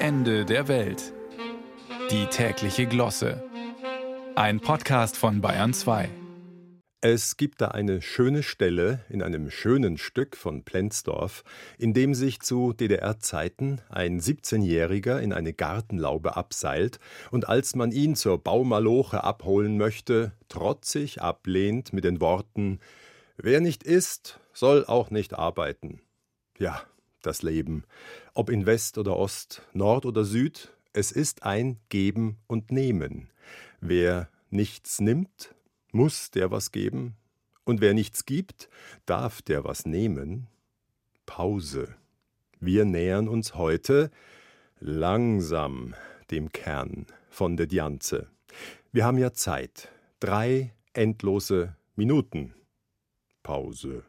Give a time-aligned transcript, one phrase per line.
[0.00, 1.12] Ende der Welt.
[2.12, 3.42] Die tägliche Glosse.
[4.36, 6.08] Ein Podcast von Bayern 2.
[7.00, 11.42] Es gibt da eine schöne Stelle in einem schönen Stück von Plenzdorf,
[11.78, 17.00] in dem sich zu DDR-Zeiten ein 17-Jähriger in eine Gartenlaube abseilt
[17.32, 22.78] und als man ihn zur Baumaloche abholen möchte, trotzig ablehnt mit den Worten:
[23.36, 26.00] Wer nicht isst, soll auch nicht arbeiten.
[26.56, 26.82] Ja,
[27.22, 27.84] das Leben.
[28.34, 33.30] Ob in West oder Ost, Nord oder Süd, es ist ein Geben und Nehmen.
[33.80, 35.54] Wer nichts nimmt,
[35.92, 37.16] muss der was geben,
[37.68, 38.70] und wer nichts gibt,
[39.04, 40.46] darf der was nehmen.
[41.26, 41.94] Pause.
[42.60, 44.10] Wir nähern uns heute
[44.80, 45.94] langsam
[46.30, 48.28] dem Kern von der Dianze.
[48.90, 49.92] Wir haben ja Zeit.
[50.18, 52.54] Drei endlose Minuten.
[53.42, 54.02] Pause.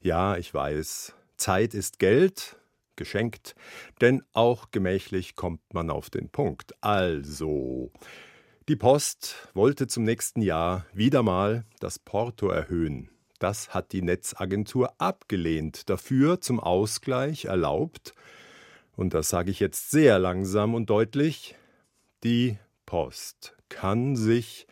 [0.00, 2.56] Ja, ich weiß, Zeit ist Geld,
[2.96, 3.54] geschenkt,
[4.00, 6.74] denn auch gemächlich kommt man auf den Punkt.
[6.80, 7.90] Also,
[8.68, 13.10] die Post wollte zum nächsten Jahr wieder mal das Porto erhöhen.
[13.38, 18.14] Das hat die Netzagentur abgelehnt, dafür zum Ausgleich erlaubt,
[18.96, 21.56] und das sage ich jetzt sehr langsam und deutlich,
[22.22, 24.66] die Post kann sich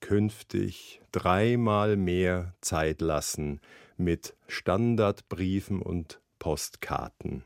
[0.00, 3.60] künftig dreimal mehr Zeit lassen
[3.96, 7.44] mit Standardbriefen und Postkarten.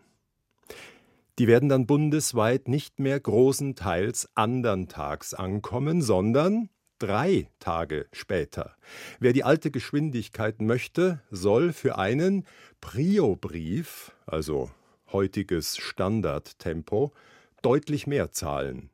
[1.39, 8.77] Die werden dann bundesweit nicht mehr großenteils andern Tags ankommen, sondern drei Tage später.
[9.21, 12.47] Wer die alte Geschwindigkeit möchte, soll für einen
[12.81, 14.71] Prio-Brief, also
[15.13, 17.13] heutiges Standardtempo,
[17.61, 18.91] deutlich mehr zahlen.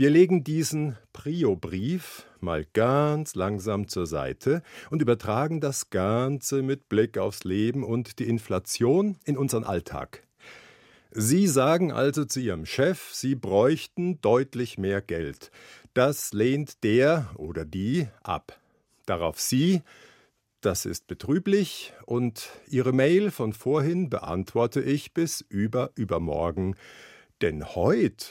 [0.00, 7.18] Wir legen diesen Prio-Brief mal ganz langsam zur Seite und übertragen das Ganze mit Blick
[7.18, 10.22] aufs Leben und die Inflation in unseren Alltag.
[11.10, 15.50] Sie sagen also zu Ihrem Chef, Sie bräuchten deutlich mehr Geld.
[15.94, 18.56] Das lehnt der oder die ab.
[19.04, 19.82] Darauf Sie,
[20.60, 26.76] das ist betrüblich und Ihre Mail von vorhin beantworte ich bis über übermorgen.
[27.42, 28.26] Denn heute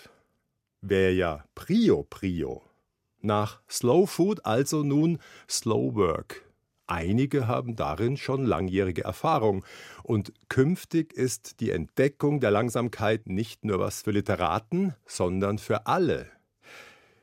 [0.90, 2.64] wäre ja Prio Prio.
[3.22, 6.44] Nach Slow Food also nun Slow Work.
[6.86, 9.66] Einige haben darin schon langjährige Erfahrung,
[10.04, 16.28] und künftig ist die Entdeckung der Langsamkeit nicht nur was für Literaten, sondern für alle.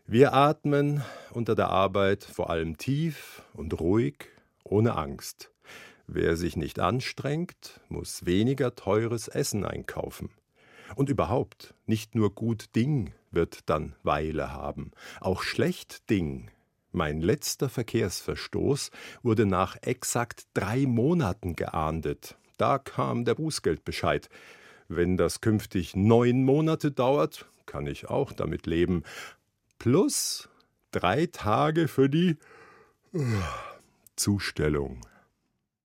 [0.07, 4.27] Wir atmen unter der Arbeit vor allem tief und ruhig,
[4.63, 5.51] ohne Angst.
[6.07, 10.29] Wer sich nicht anstrengt, muss weniger teures Essen einkaufen.
[10.95, 14.91] Und überhaupt, nicht nur gut Ding wird dann Weile haben,
[15.21, 16.51] auch schlecht Ding.
[16.93, 18.91] Mein letzter Verkehrsverstoß
[19.23, 22.37] wurde nach exakt drei Monaten geahndet.
[22.57, 24.29] Da kam der Bußgeldbescheid.
[24.89, 29.03] Wenn das künftig neun Monate dauert, kann ich auch damit leben.
[29.79, 30.49] Plus
[30.93, 32.37] drei Tage für die
[34.15, 35.01] Zustellung.